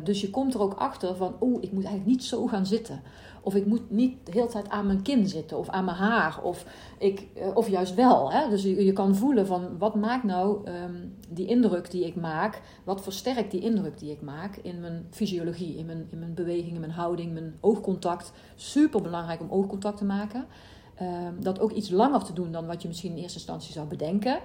[0.05, 3.03] Dus je komt er ook achter van, oeh, ik moet eigenlijk niet zo gaan zitten.
[3.42, 6.42] Of ik moet niet de hele tijd aan mijn kin zitten of aan mijn haar.
[6.42, 6.64] Of,
[6.99, 8.33] ik, eh, of juist wel.
[8.33, 8.49] Hè?
[8.49, 10.94] Dus je, je kan voelen van wat maakt nou ehm,
[11.29, 12.61] die indruk die ik maak.
[12.85, 15.77] Wat versterkt die indruk die ik maak in mijn fysiologie.
[15.77, 18.33] In mijn, in mijn beweging, in mijn houding, mijn oogcontact.
[18.55, 20.46] Super belangrijk om oogcontact te maken.
[20.94, 23.87] Ehm, dat ook iets langer te doen dan wat je misschien in eerste instantie zou
[23.87, 24.38] bedenken.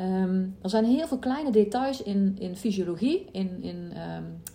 [0.00, 3.92] Um, er zijn heel veel kleine details in, in fysiologie, in, in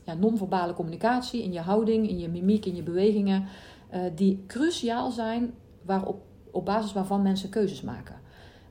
[0.05, 3.45] ja, non-verbale communicatie, in je houding, in je mimiek, in je bewegingen.
[3.91, 8.15] Eh, die cruciaal zijn waarop, op basis waarvan mensen keuzes maken.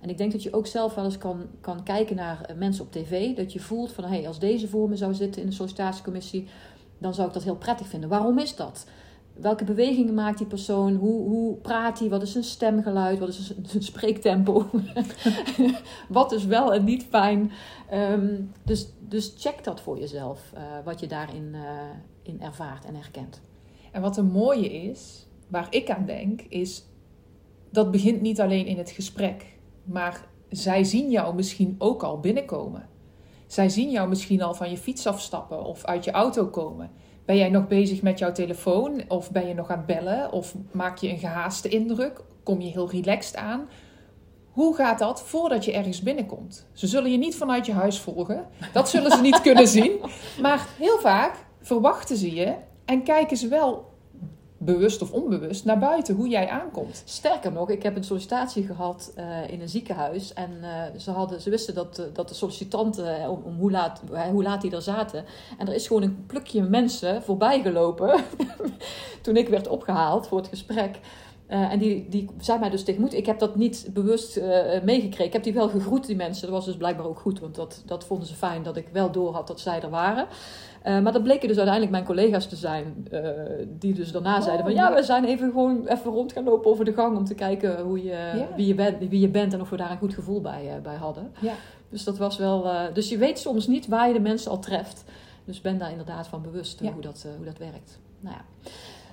[0.00, 2.84] En ik denk dat je ook zelf wel eens kan, kan kijken naar eh, mensen
[2.84, 3.36] op tv.
[3.36, 6.48] Dat je voelt van, hey, als deze voor me zou zitten in de sollicitatiecommissie,
[6.98, 8.08] dan zou ik dat heel prettig vinden.
[8.08, 8.86] Waarom is dat?
[9.40, 10.94] Welke bewegingen maakt die persoon?
[10.94, 12.08] Hoe, hoe praat hij?
[12.08, 13.18] Wat is zijn stemgeluid?
[13.18, 14.66] Wat is zijn, spreektempo?
[16.08, 17.52] wat is wel en niet fijn?
[17.88, 21.60] Ehm, dus, dus check dat voor jezelf, uh, wat je daarin uh,
[22.22, 23.40] in ervaart en herkent.
[23.92, 26.84] En wat een mooie is, waar ik aan denk, is
[27.70, 29.46] dat begint niet alleen in het gesprek,
[29.84, 32.88] maar zij zien jou misschien ook al binnenkomen.
[33.46, 36.90] Zij zien jou misschien al van je fiets afstappen of uit je auto komen.
[37.24, 40.54] Ben jij nog bezig met jouw telefoon of ben je nog aan het bellen of
[40.72, 42.20] maak je een gehaaste indruk?
[42.42, 43.68] Kom je heel relaxed aan?
[44.50, 46.66] Hoe gaat dat voordat je ergens binnenkomt?
[46.72, 48.46] Ze zullen je niet vanuit je huis volgen.
[48.72, 50.00] Dat zullen ze niet kunnen zien.
[50.40, 52.54] Maar heel vaak verwachten ze je
[52.84, 53.89] en kijken ze wel
[54.62, 57.02] bewust of onbewust naar buiten hoe jij aankomt.
[57.04, 60.32] Sterker nog, ik heb een sollicitatie gehad uh, in een ziekenhuis.
[60.32, 64.42] En uh, ze, hadden, ze wisten dat, uh, dat de sollicitanten, om, hoe, laat, hoe
[64.42, 65.24] laat die er zaten.
[65.58, 68.24] En er is gewoon een plukje mensen voorbij gelopen.
[69.22, 70.98] toen ik werd opgehaald voor het gesprek.
[71.50, 74.40] En die, die zei mij dus tegen Ik heb dat niet bewust
[74.84, 75.24] meegekregen.
[75.24, 76.46] Ik heb die wel gegroet, die mensen.
[76.46, 77.40] Dat was dus blijkbaar ook goed.
[77.40, 80.26] Want dat, dat vonden ze fijn dat ik wel door had dat zij er waren.
[80.86, 83.06] Uh, maar dat bleken dus uiteindelijk mijn collega's te zijn,
[83.78, 86.70] die dus daarna oh, zeiden van ja, we zijn even gewoon even rond gaan lopen
[86.70, 89.60] over de gang om te kijken hoe je, wie, je bent, wie je bent en
[89.60, 91.32] of we daar een goed gevoel bij, bij hadden.
[91.88, 92.70] Dus dat was wel.
[92.92, 95.04] dus je weet soms niet waar je de mensen al treft.
[95.44, 97.98] Dus ben daar inderdaad van bewust hoe, dat, hoe dat werkt.
[98.20, 98.70] Nou ja.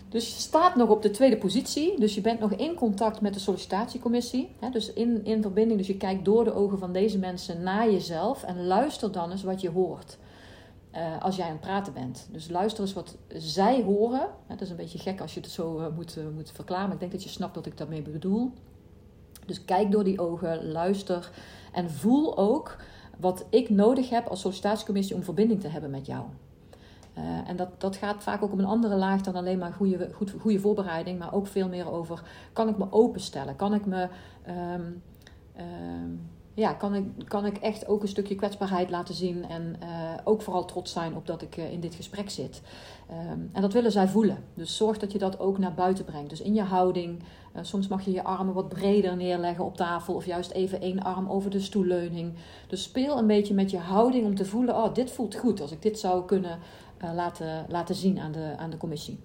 [0.10, 2.00] Dus je staat nog op de tweede positie.
[2.00, 4.50] Dus je bent nog in contact met de sollicitatiecommissie.
[4.60, 5.78] Hè, dus in, in verbinding.
[5.78, 8.43] Dus je kijkt door de ogen van deze mensen naar jezelf.
[8.43, 10.17] En luister dan eens wat je hoort.
[10.96, 12.28] Uh, als jij aan het praten bent.
[12.32, 14.28] Dus luister eens wat zij horen.
[14.48, 17.00] Het is een beetje gek als je het zo uh, moet, uh, moet verklaren, ik
[17.00, 18.52] denk dat je snapt wat ik daarmee bedoel.
[19.46, 21.32] Dus kijk door die ogen, luister
[21.74, 22.78] en voel ook
[23.20, 26.24] wat ik nodig heb als sollicitatiecommissie om verbinding te hebben met jou.
[27.46, 30.34] En dat, dat gaat vaak ook op een andere laag dan alleen maar goede, goed,
[30.40, 33.56] goede voorbereiding, maar ook veel meer over: kan ik me openstellen?
[33.56, 34.08] Kan ik me.
[34.76, 35.02] Um,
[35.58, 39.50] um, ja, kan ik, kan ik echt ook een stukje kwetsbaarheid laten zien.
[39.50, 39.88] En uh,
[40.24, 42.62] ook vooral trots zijn op dat ik uh, in dit gesprek zit.
[43.12, 44.44] Um, en dat willen zij voelen.
[44.54, 46.30] Dus zorg dat je dat ook naar buiten brengt.
[46.30, 47.24] Dus in je houding.
[47.62, 50.14] Soms mag je je armen wat breder neerleggen op tafel.
[50.14, 52.34] Of juist even één arm over de stoelleuning.
[52.68, 54.76] Dus speel een beetje met je houding om te voelen.
[54.76, 55.62] Oh, dit voelt goed.
[55.62, 56.60] Als ik dit zou kunnen
[57.16, 59.20] laten, laten zien aan de, aan de commissie.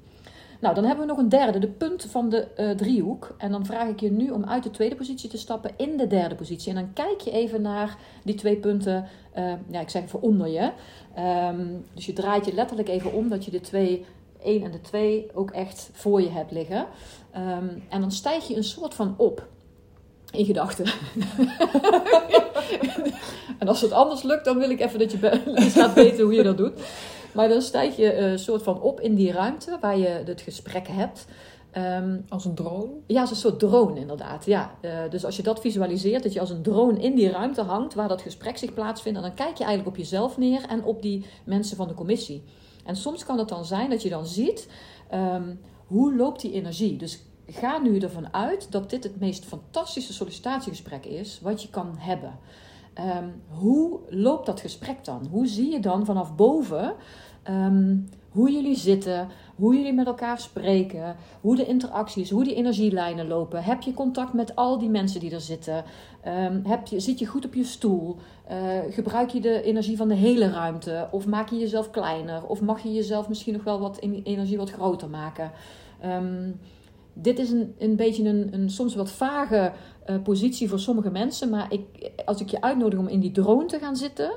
[0.63, 3.35] Nou, dan hebben we nog een derde, de punt van de eh, driehoek.
[3.39, 6.07] En dan vraag ik je nu om uit de tweede positie te stappen in de
[6.07, 6.69] derde positie.
[6.69, 9.07] En dan kijk je even naar die twee punten,
[9.39, 10.71] uh, ja, ik zeg even onder je.
[11.15, 14.05] Ehm, dus je draait je letterlijk even om dat je de twee,
[14.43, 16.87] 1 en de 2 ook echt voor je hebt liggen.
[17.31, 19.47] Ehm, en dan stijg je een soort van op
[20.31, 20.87] in gedachten.
[23.59, 25.41] en als het anders lukt, dan wil ik even dat je
[25.77, 26.81] laat weten hoe je dat doet.
[27.35, 30.89] Maar dan stijg je een soort van op in die ruimte waar je het gesprek
[30.89, 31.27] hebt.
[31.71, 32.93] Ehm, als een drone?
[33.07, 34.45] Ja, als een soort drone inderdaad.
[34.45, 34.75] Ja.
[34.83, 37.95] Uh, dus als je dat visualiseert, dat je als een drone in die ruimte hangt
[37.95, 41.03] waar dat gesprek zich plaatsvindt, en dan kijk je eigenlijk op jezelf neer en op
[41.03, 42.43] die mensen van de commissie.
[42.85, 44.69] En soms kan het dan zijn dat je dan ziet
[45.15, 46.97] um, hoe loopt die energie.
[46.97, 51.95] Dus ga nu ervan uit dat dit het meest fantastische sollicitatiegesprek is wat je kan
[51.99, 52.39] hebben.
[52.99, 55.27] Um, hoe loopt dat gesprek dan?
[55.31, 56.95] Hoe zie je dan vanaf boven
[57.49, 63.27] um, hoe jullie zitten, hoe jullie met elkaar spreken, hoe de interacties, hoe die energielijnen
[63.27, 63.63] lopen?
[63.63, 65.85] Heb je contact met al die mensen die er zitten?
[66.27, 68.17] Um, heb je, zit je goed op je stoel?
[68.51, 71.09] Uh, gebruik je de energie van de hele ruimte?
[71.11, 72.47] Of maak je jezelf kleiner?
[72.47, 75.51] Of mag je jezelf misschien nog wel wat energie wat groter maken?
[77.13, 79.73] Dit is een, een beetje een, een soms wat vage
[80.07, 81.51] uh, positie voor sommige mensen.
[81.51, 84.33] Maar ik, als ik je uitnodig om in die drone te gaan zitten,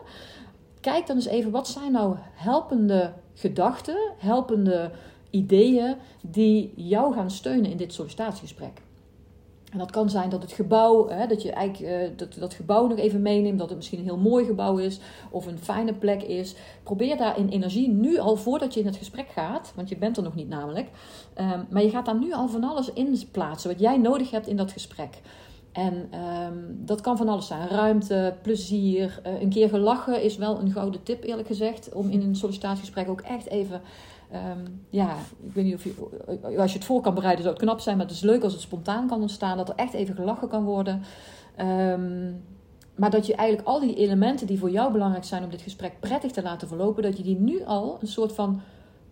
[0.81, 4.91] kijk dan eens even wat zijn nou helpende gedachten, helpende
[5.29, 8.81] ideeën die jou gaan steunen in dit sollicitatiegesprek.
[9.75, 12.87] En dat kan zijn dat het gebouw, hè, dat je eigenlijk uh, dat, dat gebouw
[12.87, 14.99] nog even meeneemt, dat het misschien een heel mooi gebouw is
[15.31, 16.55] of een fijne plek is.
[16.83, 20.17] Probeer daar in energie nu al voordat je in het gesprek gaat, want je bent
[20.17, 20.89] er nog niet namelijk,
[21.37, 24.47] um, maar je gaat daar nu al van alles in plaatsen wat jij nodig hebt
[24.47, 25.21] in dat gesprek.
[25.71, 27.67] En um, dat kan van alles zijn.
[27.67, 31.93] Ruimte, plezier, uh, een keer gelachen is wel een gouden tip eerlijk gezegd.
[31.93, 33.81] Om in een sollicitatiegesprek ook echt even
[34.35, 35.93] Um, ja, ik weet niet of je,
[36.57, 37.97] als je het voor kan bereiden, zou het knap zijn.
[37.97, 39.57] Maar het is leuk als het spontaan kan ontstaan.
[39.57, 41.03] Dat er echt even gelachen kan worden.
[41.59, 42.43] Um,
[42.95, 45.99] maar dat je eigenlijk al die elementen die voor jou belangrijk zijn om dit gesprek
[45.99, 48.61] prettig te laten verlopen, dat je die nu al een soort van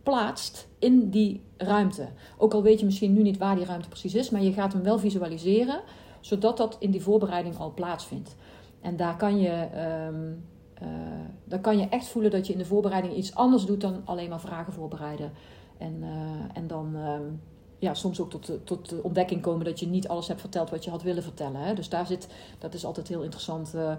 [0.04, 2.08] plaatst in die ruimte.
[2.38, 4.74] Ook al weet je misschien nu niet waar die ruimte precies is, maar je gaat
[4.74, 5.80] hem wel visualiseren,
[6.20, 8.36] zodat dat in die voorbereiding al plaatsvindt.
[8.82, 9.68] En daar kan je
[10.08, 10.44] um,
[10.82, 10.88] uh,
[11.44, 14.30] dan kan je echt voelen dat je in de voorbereiding iets anders doet dan alleen
[14.30, 15.32] maar vragen voorbereiden.
[15.78, 16.10] En, uh,
[16.54, 17.16] en dan uh,
[17.80, 20.84] ja, soms ook tot, tot de ontdekking komen dat je niet alles hebt verteld wat
[20.84, 21.62] je had willen vertellen.
[21.62, 21.74] Hè?
[21.74, 22.28] Dus daar zit,
[22.60, 23.94] dat is altijd heel interessant uh,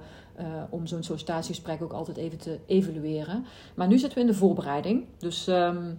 [0.70, 3.44] om zo'n sollicitatiegesprek ook altijd even te evalueren.
[3.74, 5.04] Maar nu zitten we in de voorbereiding.
[5.18, 5.98] Dus um,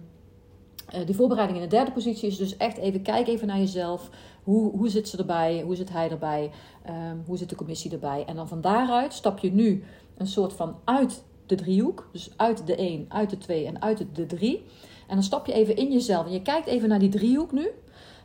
[1.06, 4.10] die voorbereiding in de derde positie is dus echt even kijken even naar jezelf.
[4.42, 5.60] Hoe, hoe zit ze erbij?
[5.60, 6.50] Hoe zit hij erbij?
[6.88, 8.24] Um, hoe zit de commissie erbij?
[8.26, 9.84] En dan van daaruit stap je nu
[10.16, 12.08] een soort van uit de driehoek.
[12.12, 14.64] Dus uit de 1, uit de 2 en uit de 3.
[15.06, 17.68] En dan stap je even in jezelf en je kijkt even naar die driehoek nu.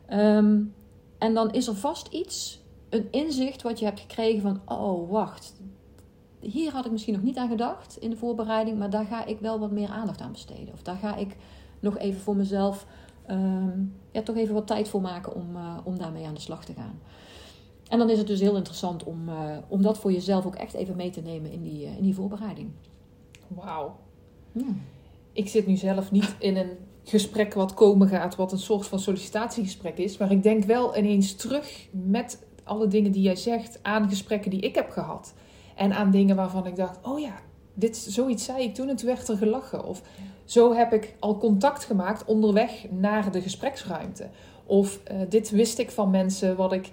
[0.09, 0.73] Um,
[1.17, 5.53] en dan is er vast iets, een inzicht wat je hebt gekregen van: oh wacht,
[6.39, 9.39] hier had ik misschien nog niet aan gedacht in de voorbereiding, maar daar ga ik
[9.39, 10.73] wel wat meer aandacht aan besteden.
[10.73, 11.35] Of daar ga ik
[11.79, 12.85] nog even voor mezelf
[13.29, 16.65] um, ja, toch even wat tijd voor maken om, uh, om daarmee aan de slag
[16.65, 16.99] te gaan.
[17.91, 20.73] En dan is het dus heel interessant om, uh, om dat voor jezelf ook echt
[20.73, 22.69] even mee te nemen in die, uh, in die voorbereiding.
[23.47, 23.95] Wauw.
[24.51, 24.65] Ja.
[25.33, 26.69] Ik zit nu zelf niet in een
[27.03, 30.17] gesprek wat komen gaat, wat een soort van sollicitatiegesprek is.
[30.17, 34.59] Maar ik denk wel ineens terug met alle dingen die jij zegt aan gesprekken die
[34.59, 35.33] ik heb gehad.
[35.75, 37.39] En aan dingen waarvan ik dacht, oh ja,
[37.73, 39.85] dit, zoiets zei ik toen en toen werd er gelachen.
[39.85, 40.01] Of
[40.45, 44.29] zo heb ik al contact gemaakt onderweg naar de gespreksruimte.
[44.65, 46.91] Of uh, dit wist ik van mensen wat ik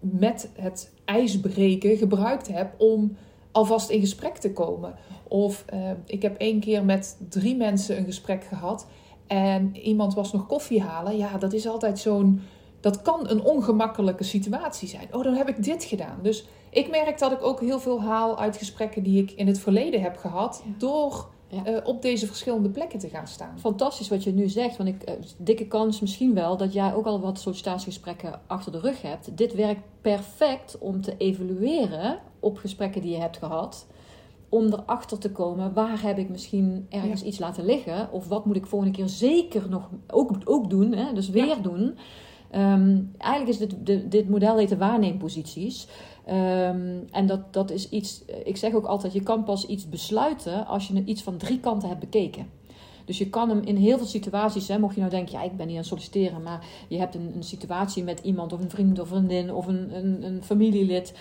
[0.00, 3.16] met het ijsbreken gebruikt heb om
[3.52, 4.94] alvast in gesprek te komen.
[5.28, 8.86] Of uh, ik heb één keer met drie mensen een gesprek gehad
[9.26, 11.16] en iemand was nog koffie halen.
[11.16, 12.40] Ja, dat is altijd zo'n.
[12.80, 15.08] Dat kan een ongemakkelijke situatie zijn.
[15.12, 16.18] Oh, dan heb ik dit gedaan.
[16.22, 19.58] Dus ik merk dat ik ook heel veel haal uit gesprekken die ik in het
[19.58, 20.62] verleden heb gehad.
[20.64, 20.72] Ja.
[20.78, 21.72] Door ja.
[21.72, 23.58] Uh, op deze verschillende plekken te gaan staan.
[23.58, 24.76] Fantastisch wat je nu zegt.
[24.76, 28.80] Want ik, uh, dikke kans misschien wel dat jij ook al wat sollicitatiegesprekken achter de
[28.80, 29.36] rug hebt.
[29.36, 33.86] Dit werkt perfect om te evalueren op gesprekken die je hebt gehad.
[34.48, 37.26] Om erachter te komen, waar heb ik misschien ergens ja.
[37.26, 38.12] iets laten liggen?
[38.12, 41.12] Of wat moet ik volgende keer zeker nog ook, ook doen, hè?
[41.12, 41.54] dus weer ja.
[41.54, 41.98] doen.
[42.54, 45.86] Um, eigenlijk is dit, dit, dit model heet de waarneemposities.
[46.30, 50.66] Um, en dat, dat is iets, ik zeg ook altijd, je kan pas iets besluiten
[50.66, 52.46] als je iets van drie kanten hebt bekeken.
[53.04, 55.56] Dus je kan hem in heel veel situaties, hè, mocht je nou denken, ja, ik
[55.56, 58.70] ben niet aan het solliciteren, maar je hebt een, een situatie met iemand of een
[58.70, 61.14] vriend of vriendin of een, een, een familielid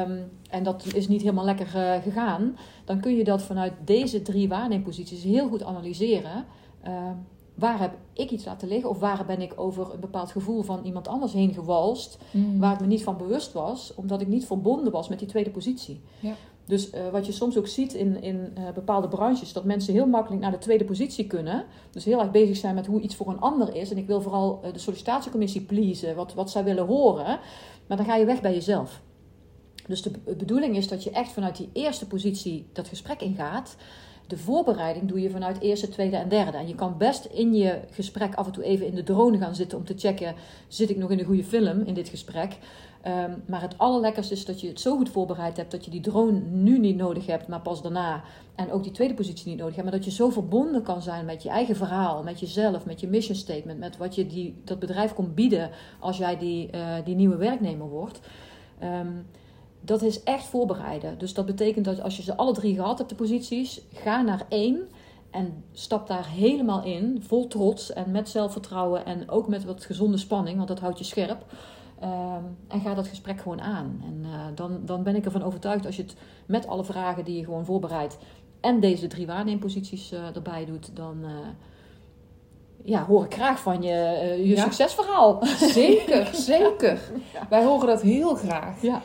[0.00, 4.22] um, en dat is niet helemaal lekker uh, gegaan, dan kun je dat vanuit deze
[4.22, 6.44] drie waarneemposities heel goed analyseren.
[6.86, 7.10] Uh,
[7.56, 8.90] waar heb ik iets laten liggen?
[8.90, 12.58] Of waar ben ik over een bepaald gevoel van iemand anders heen gewalst, Mm.
[12.58, 15.50] waar ik me niet van bewust was, omdat ik niet verbonden was met die tweede
[15.50, 16.00] positie.
[16.20, 16.32] Ja.
[16.64, 20.06] Dus eh, wat je soms ook ziet in, in eh, bepaalde branches, dat mensen heel
[20.06, 21.64] makkelijk naar de tweede positie kunnen.
[21.90, 23.90] Dus heel erg bezig zijn met hoe iets voor een ander is.
[23.90, 27.38] En ik wil vooral eh, de sollicitatiecommissie pleasen, wat, wat zij willen horen.
[27.86, 29.00] Maar dan ga je weg bij jezelf.
[29.86, 33.76] Dus de be- bedoeling is dat je echt vanuit die eerste positie dat gesprek ingaat.
[34.26, 36.56] De voorbereiding doe je vanuit eerste, tweede en derde.
[36.56, 39.54] En je kan best in je gesprek af en toe even in de drone gaan
[39.54, 40.34] zitten om te checken:
[40.68, 42.58] zit ik nog in de goede film in dit gesprek?
[43.02, 46.00] Ehm, maar het allerlekkerste is dat je het zo goed voorbereid hebt dat je die
[46.00, 48.22] drone nu niet nodig hebt, maar pas daarna.
[48.54, 49.88] En ook die tweede positie niet nodig hebt.
[49.88, 53.06] Maar dat je zo verbonden kan zijn met je eigen verhaal, met jezelf, met je
[53.06, 55.70] mission statement, met wat je die, dat bedrijf komt bieden
[56.00, 58.20] als jij die, eh, die nieuwe werknemer wordt.
[58.78, 59.12] Ehm,
[59.86, 61.18] dat is echt voorbereiden.
[61.18, 64.46] Dus dat betekent dat als je ze alle drie gehad hebt, de posities, ga naar
[64.48, 64.88] één
[65.30, 70.16] en stap daar helemaal in, vol trots en met zelfvertrouwen en ook met wat gezonde
[70.16, 71.44] spanning, want dat houdt je scherp.
[72.00, 74.02] Ehm, en ga dat gesprek gewoon aan.
[74.04, 76.14] En eh, dan, dan ben ik ervan overtuigd als je het
[76.46, 78.16] met alle vragen die je gewoon voorbereidt
[78.60, 81.30] en deze drie waarneemposities eh, erbij doet, dan eh,
[82.84, 83.92] ja, hoor ik graag van je,
[84.38, 84.62] je Ja.
[84.62, 85.38] succesverhaal.
[85.60, 87.00] Zeker, zeker.
[87.32, 87.46] Ja.
[87.50, 88.82] Wij horen dat heel graag.
[88.82, 89.02] Ja.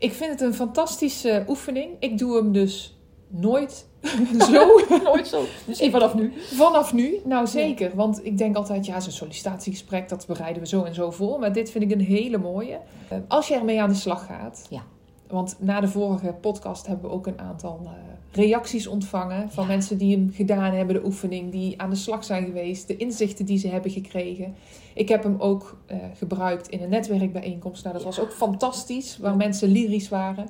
[0.00, 1.90] Ik vind het een fantastische oefening.
[1.98, 3.86] Ik doe hem dus nooit
[4.50, 5.44] zo Nooit zo.
[5.66, 6.32] Misschien vanaf nu.
[6.36, 7.20] vanaf nu.
[7.24, 11.10] Nou zeker, want ik denk altijd, ja, zo'n sollicitatiegesprek, dat bereiden we zo en zo
[11.10, 11.38] voor.
[11.38, 12.78] Maar dit vind ik een hele mooie.
[13.08, 14.66] Eh, Als je ermee aan de slag gaat.
[14.70, 14.82] Ja.
[15.28, 17.90] Want na de vorige podcast hebben we ook een aantal eh,
[18.32, 19.70] reacties ontvangen van Ja.
[19.70, 23.44] mensen die hem gedaan hebben, de oefening, die aan de slag zijn geweest, de inzichten
[23.44, 24.54] die ze hebben gekregen.
[24.94, 27.82] Ik heb hem ook eh, gebruikt in een netwerkbijeenkomst.
[27.84, 30.48] Nou, dat was ook fantastisch, waar mensen lyrisch waren.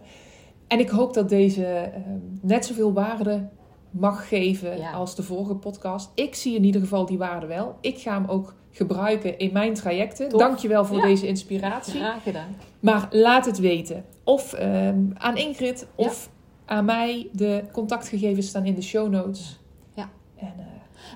[0.66, 2.01] En ik hoop dat deze eh,
[2.40, 3.49] net zoveel waarde
[3.90, 4.90] mag geven Ja.
[4.93, 6.11] als de vorige podcast.
[6.14, 7.77] Ik zie in ieder geval die waarde wel.
[7.81, 10.29] Ik ga hem ook gebruiken in mijn trajecten.
[10.29, 10.40] Tof.
[10.40, 11.03] Dankjewel voor Ja.
[11.07, 11.99] deze inspiratie.
[12.01, 12.57] Graag gedaan.
[12.81, 14.05] Maar laat het weten.
[14.25, 16.31] Of ehm, aan Ingrid of
[16.70, 17.28] aan mij.
[17.33, 19.59] De contactgegevens staan in de show notes.
[19.94, 20.09] Ja.
[20.37, 20.64] En, eh,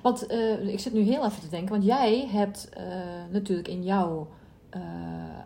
[0.03, 2.85] Want eh, ik zit nu heel even te denken, want jij hebt eh,
[3.31, 4.29] natuurlijk in jouw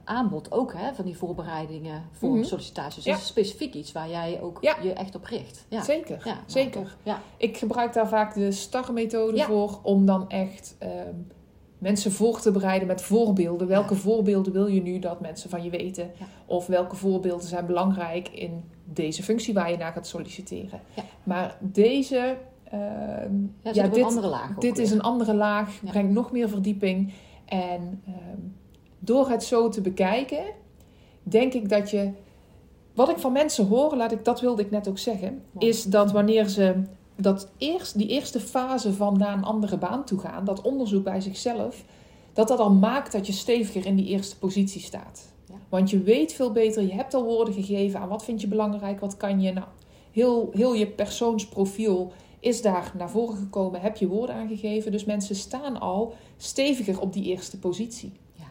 [0.05, 2.45] aanbod ook hè, van die voorbereidingen voor Mhm.
[2.45, 3.05] sollicitaties.
[3.05, 3.13] Ja.
[3.13, 4.77] Dat is specifiek iets waar jij ook Ja.
[4.83, 5.65] je echt op richt.
[5.69, 5.83] Ja.
[5.83, 6.81] Zeker, Ja, nou, zeker.
[6.83, 6.97] tof.
[7.03, 7.21] Ja.
[7.37, 9.79] Ik gebruik daar vaak de STAR-methode voor.
[9.83, 11.15] Om dan echt ehm,
[11.79, 13.67] mensen voor te bereiden met voorbeelden.
[13.69, 14.01] Welke Ja.
[14.01, 16.11] voorbeelden wil je nu dat mensen van je weten?
[16.19, 16.27] Ja.
[16.47, 20.81] Of welke voorbeelden zijn belangrijk in deze functie waar je naar gaat solliciteren?
[20.97, 21.03] Ja.
[21.23, 22.37] Maar deze...
[22.65, 23.35] ehm,
[23.73, 24.85] Ja, een dit, andere laag dit weer.
[24.85, 27.13] is een andere laag, brengt nog meer verdieping.
[27.45, 28.39] En ehm,
[28.99, 30.45] door het zo te bekijken,
[31.23, 32.11] denk ik dat je.
[32.95, 36.13] Wat ik van mensen hoor, laat ik, dat wilde ik net ook zeggen, is dat
[36.13, 36.75] wanneer ze
[37.21, 41.21] dat eerst, die eerste fase van naar een andere baan toe gaan, dat onderzoek bij
[41.21, 41.85] zichzelf,
[42.33, 45.33] dat dat al maakt dat je steviger in die eerste positie staat.
[45.49, 45.55] Ja.
[45.69, 49.01] Want je weet veel beter, je hebt al woorden gegeven aan wat vind je belangrijk,
[49.01, 49.53] wat kan je.
[49.53, 49.67] Nou,
[50.13, 54.93] heel, heel je persoonsprofiel is daar naar voren gekomen, heb je woorden aangegeven.
[54.93, 58.13] Dus mensen staan al steviger op die eerste positie.
[58.33, 58.45] Ja.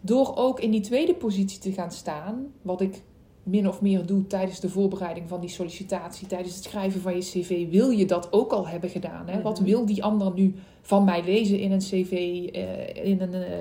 [0.00, 3.02] Door ook in die tweede positie te gaan staan, wat ik
[3.44, 7.20] min of meer doe tijdens de voorbereiding van die sollicitatie, tijdens het schrijven van je
[7.20, 9.28] cv, wil je dat ook al hebben gedaan.
[9.28, 9.42] Hè?
[9.42, 9.68] Wat Mhm.
[9.68, 12.12] wil die ander nu van mij lezen in een cv,
[12.52, 13.58] eh, in een eh,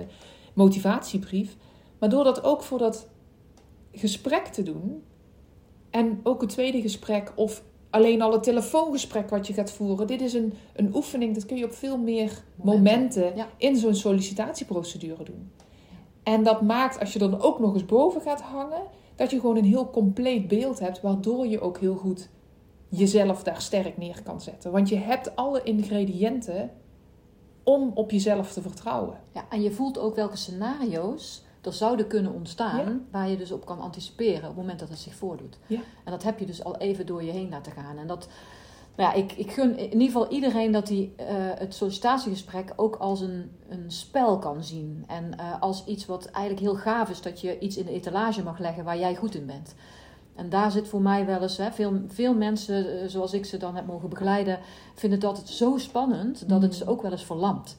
[0.53, 1.55] motivatiebrief?
[1.99, 3.07] Maar door dat ook voor dat
[3.91, 5.03] gesprek te doen,
[5.89, 10.07] en ook het tweede gesprek of alleen al het telefoongesprek wat je gaat voeren.
[10.07, 13.47] Dit is een, een oefening, dat kun je op veel meer momenten, Ja.
[13.57, 15.51] in zo'n sollicitatieprocedure doen.
[16.23, 18.81] En dat maakt, als je dan ook nog eens boven gaat hangen,
[19.15, 22.29] dat je gewoon een heel compleet beeld hebt, waardoor je ook heel goed
[22.89, 24.71] jezelf daar sterk neer kan zetten.
[24.71, 26.71] Want je hebt alle ingrediënten
[27.63, 29.17] om op jezelf te vertrouwen.
[29.31, 32.99] Ja, en je voelt ook welke scenario's er zouden kunnen ontstaan, Ja.
[33.11, 35.57] waar je dus op kan anticiperen op het moment dat het zich voordoet.
[35.67, 35.79] Ja.
[36.05, 37.97] En dat heb je dus al even door je heen laten gaan.
[37.97, 38.27] En dat,
[38.97, 43.21] ja, ik, ik gun in ieder geval iedereen dat hij eh, het sollicitatiegesprek ook als
[43.21, 45.03] een, een spel kan zien.
[45.07, 48.43] En eh, als iets wat eigenlijk heel gaaf is, dat je iets in de etalage
[48.43, 49.75] mag leggen waar jij goed in bent.
[50.35, 53.57] En daar zit voor mij wel eens, hè, veel, veel mensen eh, zoals ik ze
[53.57, 54.59] dan heb mogen begeleiden,
[54.93, 56.77] vinden het altijd zo spannend dat het Mm.
[56.77, 57.77] ze ook wel eens verlamt.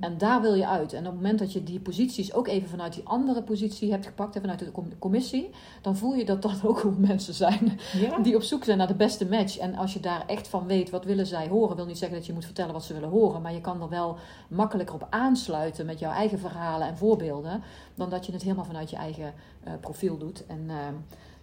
[0.00, 0.92] En daar wil je uit.
[0.92, 4.06] En op het moment dat je die posities ook even vanuit die andere positie hebt
[4.06, 5.50] gepakt, en vanuit de com- commissie,
[5.82, 8.86] dan voel je dat dat ook gewoon mensen zijn Ja, die op zoek zijn naar
[8.86, 9.58] de beste match.
[9.58, 12.26] En als je daar echt van weet, wat willen zij horen, wil niet zeggen dat
[12.26, 14.16] je moet vertellen wat ze willen horen, maar je kan er wel
[14.48, 17.62] makkelijker op aansluiten met jouw eigen verhalen en voorbeelden,
[17.94, 19.32] dan dat je het helemaal vanuit je eigen
[19.64, 20.46] eh, profiel doet.
[20.46, 20.76] En eh,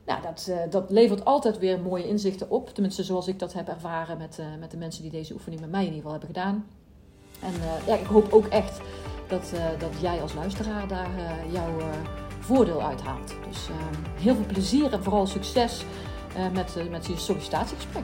[0.05, 2.69] nou, dat, eh, dat levert altijd weer mooie inzichten op.
[2.69, 5.71] Tenminste, zoals ik dat heb ervaren met, eh, met de mensen die deze oefening met
[5.71, 6.65] mij in ieder geval hebben gedaan.
[7.41, 7.53] En
[7.87, 8.79] ja, ik hoop ook echt
[9.27, 11.09] dat, dat jij als luisteraar daar
[11.51, 11.77] jouw
[12.39, 13.33] voordeel uithaalt.
[13.47, 13.67] Dus
[14.15, 15.85] heel veel plezier en vooral succes
[16.53, 18.03] met, met je sollicitatiegesprek.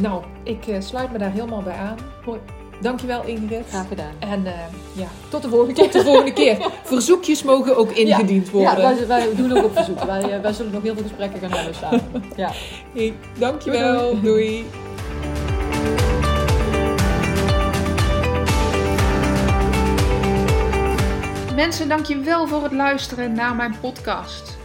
[0.00, 1.98] Nou, ik sluit me daar helemaal bij aan.
[2.24, 2.40] Mooi.
[2.80, 3.64] Dankjewel Ingrid.
[3.68, 4.12] Graag gedaan.
[4.18, 4.52] En uh,
[4.92, 5.84] ja, tot de volgende keer.
[5.84, 6.70] Tot de volgende keer.
[6.82, 8.70] Verzoekjes mogen ook ingediend worden.
[8.70, 10.04] Ja, wij, wij, doen ook op verzoek.
[10.04, 12.24] wij, uh, wij zullen nog heel veel gesprekken gaan hebben samen.
[12.36, 12.50] Ja.
[12.94, 14.20] Hey, dankjewel.
[14.20, 14.22] Doei.
[14.22, 14.64] doei.
[21.54, 24.53] Mensen, dankjewel voor het luisteren naar mijn podcast.